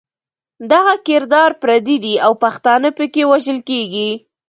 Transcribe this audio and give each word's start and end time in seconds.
دغه 0.71 0.95
کردار 1.07 1.51
پردی 1.61 1.97
دی 2.03 2.13
او 2.25 2.31
پښتانه 2.43 2.89
پکې 2.97 3.23
وژل 3.31 3.59
کېږي. 3.69 4.09